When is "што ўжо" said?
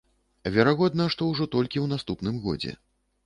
1.15-1.47